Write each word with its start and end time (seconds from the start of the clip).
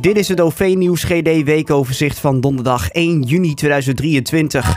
Dit 0.00 0.16
is 0.16 0.28
het 0.28 0.40
OV-nieuws 0.40 1.04
GD 1.04 1.42
weekoverzicht 1.44 2.18
van 2.18 2.40
donderdag 2.40 2.90
1 2.90 3.22
juni 3.22 3.54
2023. 3.54 4.76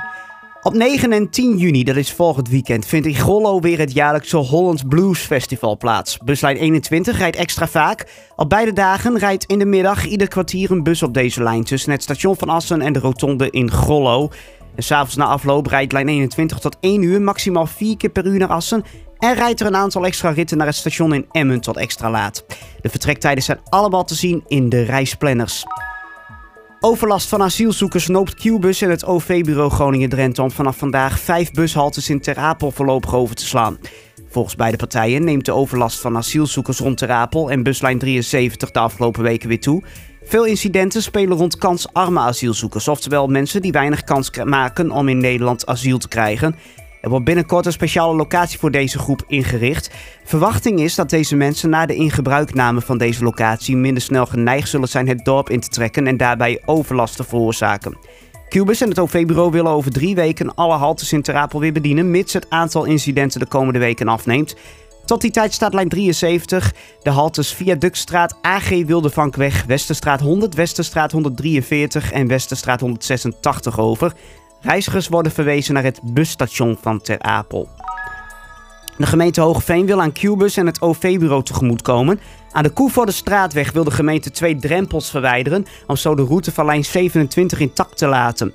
Op 0.62 0.74
9 0.74 1.12
en 1.12 1.30
10 1.30 1.58
juni, 1.58 1.84
dat 1.84 1.96
is 1.96 2.12
volgend 2.12 2.50
weekend, 2.50 2.86
vindt 2.86 3.08
in 3.08 3.16
Grollo 3.16 3.60
weer 3.60 3.80
het 3.80 3.94
jaarlijkse 3.94 4.38
Hollands 4.38 4.84
Blues 4.88 5.20
Festival 5.20 5.78
plaats. 5.78 6.18
Buslijn 6.18 6.58
21 6.58 7.18
rijdt 7.18 7.36
extra 7.36 7.68
vaak. 7.68 8.06
Op 8.36 8.50
beide 8.50 8.74
dagen 8.74 9.18
rijdt 9.18 9.46
in 9.46 9.60
de 9.60 9.66
middag 9.66 10.06
ieder 10.06 10.28
kwartier 10.28 10.72
een 10.72 10.84
bus 10.84 11.04
op 11.04 11.14
deze 11.14 11.44
lijn 11.44 11.64
tussen 11.64 11.92
het 11.92 12.04
station 12.04 12.36
van 12.36 12.50
Assen 12.50 12.82
en 12.82 12.94
de 12.94 13.00
rotonde 13.00 13.50
in 13.50 13.72
Grollo. 13.72 14.30
En 14.76 14.84
s'avonds 14.84 15.16
na 15.16 15.26
afloop 15.26 15.68
rijdt 15.68 15.92
lijn 15.92 16.08
21 16.08 16.60
tot 16.60 16.78
1 16.80 17.02
uur, 17.02 17.22
maximaal 17.22 17.66
4 17.66 17.98
keer 17.98 18.10
per 18.10 18.26
uur 18.26 18.40
naar 18.40 18.48
Assen. 18.48 18.84
En 19.18 19.36
rijdt 19.36 19.60
er 19.60 19.66
een 19.66 19.76
aantal 19.76 20.06
extra 20.06 20.30
ritten 20.30 20.58
naar 20.58 20.68
het 20.68 20.76
station 20.76 21.14
in 21.14 21.26
Emmen 21.32 21.62
tot 21.62 21.78
extra 21.78 22.10
laat. 22.10 22.46
De 22.82 22.90
vertrektijden 22.90 23.44
zijn 23.44 23.60
allemaal 23.70 24.04
te 24.04 24.16
zien 24.16 24.44
in 24.48 24.70
de 24.70 24.84
reisplanners. 24.84 25.66
Overlast 26.80 27.30
van 27.30 27.42
asielzoekers 27.42 28.08
noopt 28.08 28.36
Qbus 28.36 28.82
en 28.82 28.90
het 28.90 29.06
OV-bureau 29.06 29.70
Groningen-Drenthe 29.70 30.42
om 30.42 30.52
vanaf 30.52 30.78
vandaag 30.78 31.20
vijf 31.20 31.52
bushaltes 31.52 32.10
in 32.10 32.20
Ter 32.20 32.38
Apel 32.38 32.72
voorlopig 32.72 33.14
over 33.16 33.36
te 33.36 33.46
slaan. 33.46 33.78
Volgens 34.30 34.56
beide 34.56 34.78
partijen 34.78 35.24
neemt 35.24 35.46
de 35.46 35.54
overlast 35.54 36.00
van 36.00 36.18
asielzoekers 36.18 36.80
rond 36.80 36.98
Ter 36.98 37.12
Apel 37.12 37.52
en 37.52 37.64
buslijn 37.64 38.00
73 38.00 38.72
de 38.72 38.80
afgelopen 38.80 39.24
weken 39.24 39.50
weer 39.50 39.60
toe. 39.60 39.84
Veel 40.30 40.46
incidenten 40.46 41.02
spelen 41.02 41.38
rond 41.38 41.58
kansarme 41.58 42.20
asielzoekers, 42.20 42.88
oftewel 42.88 43.28
mensen 43.28 43.62
die 43.62 43.72
weinig 43.72 44.04
kans 44.04 44.32
maken 44.44 44.92
om 44.92 45.08
in 45.08 45.18
Nederland 45.18 45.66
asiel 45.66 45.98
te 45.98 46.08
krijgen. 46.08 46.56
Er 47.02 47.10
wordt 47.10 47.26
binnenkort 47.26 47.66
een 47.66 47.72
speciale 47.72 48.16
locatie 48.16 48.60
voor 48.60 48.72
deze 48.72 49.00
groep 49.00 49.24
ingericht. 49.28 49.90
Verwachting 50.24 50.80
is 50.80 50.96
dat 50.96 51.10
deze 51.10 51.36
mensen 51.36 51.70
na 51.70 51.86
de 51.86 51.96
ingebruikname 51.96 52.82
van 52.82 52.98
deze 52.98 53.24
locatie 53.24 53.76
minder 53.76 54.04
snel 54.04 54.26
geneigd 54.26 54.70
zullen 54.70 54.88
zijn 54.88 55.08
het 55.08 55.26
dorp 55.26 55.50
in 55.50 55.60
te 55.60 55.70
trekken 55.70 56.08
en 56.08 56.18
daarbij 56.18 56.62
overlast 56.66 57.16
te 57.16 57.24
veroorzaken. 57.24 57.98
Cubus 58.50 58.82
en 58.82 58.90
het 58.90 59.00
OV-bureau 59.00 59.52
willen 59.52 59.72
over 59.72 59.92
drie 59.92 60.16
weken 60.16 60.56
alle 60.56 60.76
haltes 60.76 61.14
in 61.14 61.22
Terapel 61.22 61.60
weer 61.60 61.74
bedienen, 61.74 62.12
mits 62.12 62.34
het 62.34 62.50
aantal 62.50 62.86
incidenten 62.86 63.40
de 63.40 63.48
komende 63.48 63.80
weken 63.80 64.08
afneemt. 64.08 64.56
Tot 65.10 65.22
die 65.22 65.32
tijd 65.32 65.54
staat 65.54 65.74
lijn 65.74 65.90
73, 65.90 66.74
de 67.04 67.10
haltes 67.10 67.54
Viaductstraat, 67.54 68.36
AG 68.42 68.70
Wildevankweg, 68.70 69.64
Westerstraat 69.66 70.20
100, 70.20 70.56
Westerstraat 70.56 71.12
143 71.12 72.12
en 72.12 72.28
Westerstraat 72.28 72.80
186 72.80 73.80
over. 73.80 74.14
Reizigers 74.62 75.08
worden 75.08 75.32
verwezen 75.32 75.74
naar 75.74 75.84
het 75.84 76.00
busstation 76.04 76.78
van 76.82 77.02
Ter 77.02 77.20
Apel. 77.20 77.70
De 78.98 79.06
gemeente 79.06 79.42
Hogeveen 79.42 79.86
wil 79.86 80.02
aan 80.02 80.12
Qbus 80.12 80.58
en 80.58 80.66
het 80.66 80.82
OV-bureau 80.82 81.44
tegemoetkomen. 81.44 82.20
Aan 82.52 82.64
de 82.64 82.70
Koevoordestraatweg 82.70 83.72
wil 83.72 83.84
de 83.84 83.92
gemeente 83.92 84.32
twee 84.32 84.56
drempels 84.56 85.10
verwijderen 85.10 85.66
om 85.88 85.96
zo 85.96 86.16
de 86.16 86.24
route 86.24 86.52
van 86.52 86.66
lijn 86.66 86.86
27 86.86 87.60
intact 87.60 87.98
te 87.98 88.08
laten. 88.08 88.54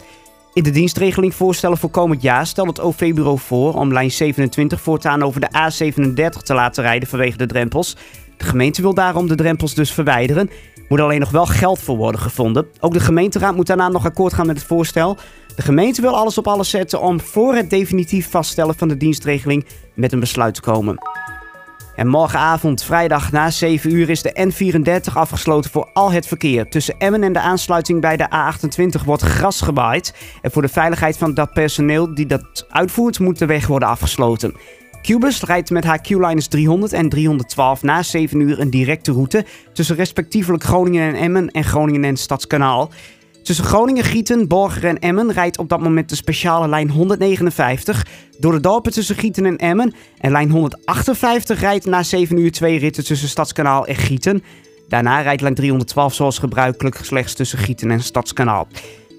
In 0.55 0.63
de 0.63 0.71
dienstregeling 0.71 1.35
voorstellen 1.35 1.79
voor 1.79 1.91
komend 1.91 2.23
jaar 2.23 2.47
stelt 2.47 2.69
het 2.69 2.81
OV-bureau 2.81 3.39
voor 3.39 3.75
om 3.75 3.93
lijn 3.93 4.11
27 4.11 4.81
voortaan 4.81 5.23
over 5.23 5.41
de 5.41 5.49
A37 5.49 6.43
te 6.43 6.55
laten 6.55 6.83
rijden 6.83 7.09
vanwege 7.09 7.37
de 7.37 7.47
drempels. 7.47 7.97
De 8.37 8.45
gemeente 8.45 8.83
wil 8.83 8.95
daarom 8.95 9.29
de 9.29 9.35
drempels 9.35 9.75
dus 9.75 9.93
verwijderen. 9.93 10.51
Moet 10.89 11.01
alleen 11.01 11.21
nog 11.21 11.31
wel 11.31 11.47
geld 11.47 11.79
voor 11.79 11.97
worden 11.97 12.21
gevonden. 12.21 12.67
Ook 12.81 12.93
de 12.93 13.01
gemeenteraad 13.01 13.57
moet 13.57 13.67
daarna 13.67 13.89
nog 13.89 14.05
akkoord 14.05 14.33
gaan 14.33 14.47
met 14.47 14.57
het 14.57 14.67
voorstel. 14.67 15.19
De 15.57 15.63
gemeente 15.63 16.01
wil 16.01 16.17
alles 16.17 16.39
op 16.39 16.47
alles 16.47 16.71
zetten 16.71 17.01
om 17.01 17.21
voor 17.21 17.55
het 17.55 17.71
definitief 17.71 18.31
vaststellen 18.31 18.75
van 18.75 18.89
de 18.89 18.97
dienstregeling 18.97 19.67
met 19.95 20.13
een 20.13 20.21
besluit 20.21 20.55
te 20.55 20.61
komen. 20.61 20.99
En 21.97 22.07
morgenavond, 22.07 22.85
vrijdag 22.85 23.33
na 23.33 23.51
7 23.51 23.95
uur, 23.95 24.11
is 24.11 24.23
de 24.23 24.53
N34 24.53 25.13
afgesloten 25.13 25.71
voor 25.71 25.89
al 25.93 26.13
het 26.13 26.27
verkeer. 26.27 26.69
Tussen 26.69 26.95
Emmen 26.99 27.23
en 27.23 27.33
de 27.33 27.41
aansluiting 27.41 28.01
bij 28.01 28.17
de 28.17 28.29
A28 28.29 29.05
wordt 29.05 29.23
gras 29.23 29.61
gebaaid. 29.61 30.15
En 30.43 30.51
voor 30.51 30.63
de 30.63 30.69
veiligheid 30.69 31.17
van 31.17 31.35
dat 31.35 31.53
personeel 31.53 32.15
die 32.15 32.27
dat 32.27 32.67
uitvoert, 32.69 33.19
moet 33.19 33.39
de 33.39 33.47
weg 33.47 33.67
worden 33.67 33.89
afgesloten. 33.89 34.55
Qbus 35.03 35.43
rijdt 35.43 35.71
met 35.71 35.85
haar 35.85 36.01
Q-Liners 36.01 36.47
300 36.47 36.93
en 36.93 37.09
312 37.09 37.83
na 37.83 38.03
7 38.03 38.41
uur 38.41 38.61
een 38.61 38.71
directe 38.71 39.13
route 39.13 39.45
tussen 39.73 39.97
respectievelijk 39.97 40.65
Groningen 40.65 41.09
en 41.09 41.15
Emmen 41.15 41.49
en 41.51 41.65
Groningen 41.65 42.05
en 42.05 42.17
Stadskanaal. 42.17 42.91
Tussen 43.45 43.65
Groningen, 43.65 44.05
Gieten, 44.05 44.49
Borger 44.49 44.85
en 44.85 44.99
Emmen 44.99 45.33
rijdt 45.33 45.59
op 45.59 45.69
dat 45.69 45.81
moment 45.81 46.09
de 46.09 46.15
speciale 46.15 46.69
lijn 46.69 46.91
159. 46.91 48.07
Door 48.39 48.53
de 48.53 48.61
dorpen 48.61 48.93
tussen 48.93 49.17
Gieten 49.17 49.47
en 49.47 49.57
Emmen. 49.57 49.95
En 50.19 50.33
lijn 50.33 50.51
158 50.51 51.61
rijdt 51.61 51.87
na 51.87 52.03
7 52.03 52.39
uur 52.39 52.53
twee 52.53 52.79
ritten 52.79 53.05
tussen 53.05 53.29
Stadskanaal 53.29 53.87
en 53.87 53.97
Gieten. 53.97 54.43
Daarna 54.89 55.21
rijdt 55.21 55.41
lijn 55.41 55.55
312 55.55 56.15
zoals 56.15 56.39
gebruikelijk 56.39 56.99
slechts 57.03 57.35
tussen 57.35 57.59
Gieten 57.59 57.91
en 57.91 58.03
Stadskanaal. 58.03 58.67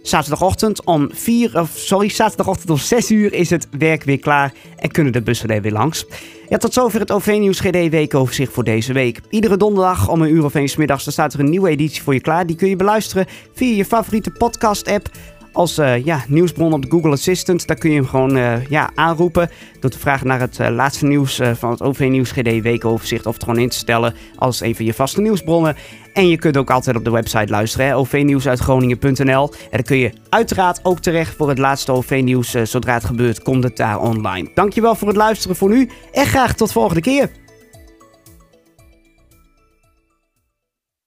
Zaterdagochtend 0.05 0.83
om 0.83 1.09
4, 1.13 1.59
of 1.59 1.69
sorry, 1.73 2.09
zaterdagochtend 2.09 2.69
om 2.69 2.77
6 2.77 3.11
uur 3.11 3.33
is 3.33 3.49
het 3.49 3.67
werk 3.77 4.03
weer 4.03 4.19
klaar 4.19 4.53
en 4.77 4.91
kunnen 4.91 5.13
de 5.13 5.21
bussen 5.21 5.49
er 5.49 5.61
weer 5.61 5.71
langs. 5.71 6.05
Ja, 6.49 6.57
tot 6.57 6.73
zover 6.73 6.99
het 6.99 7.11
OV-nieuws 7.11 7.59
GD 7.59 7.89
weekoverzicht 7.89 8.53
voor 8.53 8.63
deze 8.63 8.93
week. 8.93 9.19
Iedere 9.29 9.57
donderdag 9.57 10.09
om 10.09 10.21
een 10.21 10.29
uur 10.29 10.43
of 10.43 10.53
eens 10.53 10.75
middags 10.75 11.11
staat 11.11 11.33
er 11.33 11.39
een 11.39 11.49
nieuwe 11.49 11.69
editie 11.69 12.03
voor 12.03 12.13
je 12.13 12.21
klaar. 12.21 12.45
Die 12.45 12.55
kun 12.55 12.69
je 12.69 12.75
beluisteren 12.75 13.25
via 13.53 13.75
je 13.75 13.85
favoriete 13.85 14.31
podcast-app 14.31 15.09
als 15.55 15.79
uh, 15.79 16.05
ja, 16.05 16.23
nieuwsbron 16.27 16.73
op 16.73 16.81
de 16.81 16.89
Google 16.89 17.11
Assistant. 17.11 17.67
Daar 17.67 17.77
kun 17.77 17.89
je 17.89 17.95
hem 17.95 18.07
gewoon 18.07 18.37
uh, 18.37 18.65
ja, 18.65 18.89
aanroepen 18.95 19.49
door 19.79 19.89
te 19.89 19.99
vragen 19.99 20.27
naar 20.27 20.39
het 20.39 20.59
uh, 20.59 20.69
laatste 20.69 21.05
nieuws 21.05 21.41
van 21.53 21.71
het 21.71 21.81
OV-nieuws 21.81 22.31
GD 22.31 22.61
weekoverzicht. 22.61 23.25
Of 23.25 23.33
het 23.33 23.43
gewoon 23.43 23.59
in 23.59 23.69
te 23.69 23.77
stellen 23.77 24.13
als 24.35 24.61
een 24.61 24.75
van 24.75 24.85
je 24.85 24.93
vaste 24.93 25.21
nieuwsbronnen. 25.21 25.75
En 26.13 26.27
je 26.27 26.37
kunt 26.37 26.57
ook 26.57 26.69
altijd 26.69 26.95
op 26.95 27.03
de 27.03 27.11
website 27.11 27.51
luisteren, 27.51 27.95
ovnieuwsuitgroningen.nl. 27.95 29.53
En 29.53 29.69
dan 29.71 29.83
kun 29.83 29.97
je 29.97 30.13
uiteraard 30.29 30.79
ook 30.83 30.99
terecht 30.99 31.35
voor 31.35 31.49
het 31.49 31.57
laatste 31.57 31.91
OV-nieuws. 31.91 32.51
zodra 32.51 32.93
het 32.93 33.05
gebeurt, 33.05 33.41
komt 33.41 33.63
het 33.63 33.77
daar 33.77 33.99
online. 33.99 34.49
Dankjewel 34.53 34.95
voor 34.95 35.07
het 35.07 35.17
luisteren 35.17 35.55
voor 35.55 35.69
nu 35.69 35.89
en 36.11 36.25
graag 36.25 36.53
tot 36.53 36.71
volgende 36.71 37.01
keer. 37.01 37.29